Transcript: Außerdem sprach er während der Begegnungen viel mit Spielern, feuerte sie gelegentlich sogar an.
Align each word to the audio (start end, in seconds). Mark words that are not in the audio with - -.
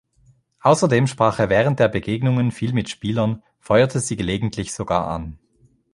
Außerdem 0.61 1.05
sprach 1.05 1.37
er 1.37 1.49
während 1.49 1.79
der 1.79 1.87
Begegnungen 1.87 2.49
viel 2.51 2.73
mit 2.73 2.89
Spielern, 2.89 3.43
feuerte 3.59 3.99
sie 3.99 4.15
gelegentlich 4.15 4.73
sogar 4.73 5.05
an. 5.05 5.37